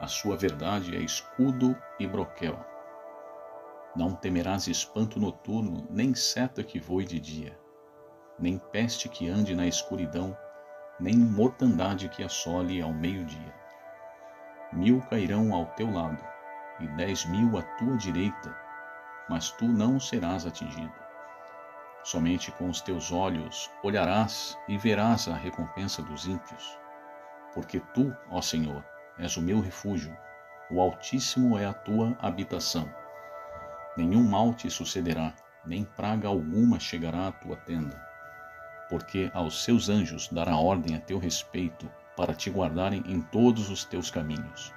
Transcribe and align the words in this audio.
A 0.00 0.06
sua 0.06 0.34
verdade 0.34 0.96
é 0.96 1.00
escudo 1.00 1.76
e 1.98 2.06
broquel. 2.06 2.58
Não 3.94 4.14
temerás 4.14 4.66
espanto 4.66 5.20
noturno, 5.20 5.86
nem 5.90 6.14
seta 6.14 6.64
que 6.64 6.80
voe 6.80 7.04
de 7.04 7.20
dia, 7.20 7.60
nem 8.38 8.56
peste 8.56 9.10
que 9.10 9.28
ande 9.28 9.54
na 9.54 9.66
escuridão, 9.66 10.34
nem 10.98 11.14
mortandade 11.14 12.08
que 12.08 12.24
assole 12.24 12.80
ao 12.80 12.94
meio-dia. 12.94 13.54
Mil 14.72 15.02
cairão 15.02 15.52
ao 15.52 15.66
teu 15.66 15.92
lado, 15.92 16.24
e 16.80 16.88
dez 16.96 17.26
mil 17.26 17.58
à 17.58 17.62
tua 17.76 17.98
direita, 17.98 18.56
mas 19.28 19.50
tu 19.50 19.66
não 19.66 20.00
serás 20.00 20.46
atingido. 20.46 20.94
Somente 22.04 22.50
com 22.52 22.70
os 22.70 22.80
teus 22.80 23.12
olhos 23.12 23.70
olharás 23.82 24.56
e 24.66 24.78
verás 24.78 25.28
a 25.28 25.34
recompensa 25.34 26.00
dos 26.00 26.26
ímpios. 26.26 26.78
Porque 27.52 27.80
tu, 27.92 28.16
ó 28.30 28.40
Senhor, 28.40 28.82
és 29.20 29.36
o 29.36 29.42
meu 29.42 29.60
refúgio, 29.60 30.16
o 30.70 30.80
Altíssimo 30.80 31.58
é 31.58 31.66
a 31.66 31.72
tua 31.72 32.16
habitação. 32.20 32.88
Nenhum 33.96 34.22
mal 34.22 34.54
te 34.54 34.70
sucederá, 34.70 35.34
nem 35.64 35.84
praga 35.84 36.28
alguma 36.28 36.80
chegará 36.80 37.28
à 37.28 37.32
tua 37.32 37.56
tenda. 37.56 38.00
Porque 38.88 39.30
aos 39.34 39.62
seus 39.62 39.88
anjos 39.88 40.28
dará 40.28 40.56
ordem 40.56 40.96
a 40.96 41.00
teu 41.00 41.18
respeito, 41.18 41.90
para 42.16 42.34
te 42.34 42.50
guardarem 42.50 43.02
em 43.06 43.20
todos 43.20 43.70
os 43.70 43.84
teus 43.84 44.10
caminhos. 44.10 44.74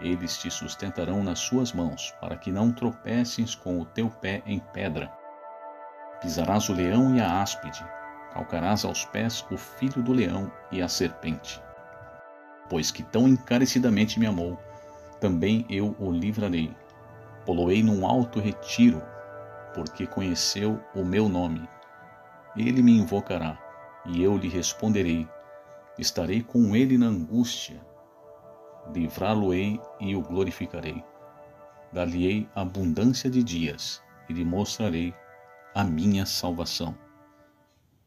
Eles 0.00 0.38
te 0.38 0.50
sustentarão 0.50 1.22
nas 1.22 1.38
suas 1.40 1.72
mãos, 1.72 2.14
para 2.20 2.36
que 2.36 2.52
não 2.52 2.72
tropeces 2.72 3.54
com 3.54 3.80
o 3.80 3.84
teu 3.84 4.08
pé 4.08 4.42
em 4.46 4.60
pedra. 4.60 5.10
Pisarás 6.20 6.68
o 6.68 6.72
leão 6.72 7.16
e 7.16 7.20
a 7.20 7.42
áspide, 7.42 7.84
calcarás 8.32 8.84
aos 8.84 9.04
pés 9.06 9.44
o 9.50 9.56
filho 9.56 10.02
do 10.02 10.12
leão 10.12 10.52
e 10.70 10.80
a 10.80 10.88
serpente. 10.88 11.60
Pois 12.68 12.90
que 12.90 13.02
tão 13.02 13.26
encarecidamente 13.26 14.20
me 14.20 14.26
amou, 14.26 14.58
também 15.20 15.64
eu 15.68 15.96
o 15.98 16.10
livrarei. 16.10 16.74
Poloei 17.44 17.82
num 17.82 18.06
alto 18.06 18.40
retiro, 18.40 19.02
porque 19.74 20.06
conheceu 20.06 20.80
o 20.94 21.04
meu 21.04 21.28
nome. 21.28 21.68
Ele 22.56 22.82
me 22.82 22.98
invocará, 22.98 23.58
e 24.06 24.22
eu 24.22 24.36
lhe 24.36 24.48
responderei. 24.48 25.26
Estarei 25.98 26.42
com 26.42 26.76
ele 26.76 26.98
na 26.98 27.06
angústia. 27.06 27.80
Livrá-lo-ei 28.94 29.80
e 30.00 30.14
o 30.14 30.22
glorificarei. 30.22 31.02
Dar-lhe-ei 31.92 32.48
abundância 32.54 33.30
de 33.30 33.42
dias, 33.42 34.02
e 34.28 34.32
lhe 34.32 34.44
mostrarei 34.44 35.14
a 35.74 35.82
minha 35.84 36.26
salvação. 36.26 36.94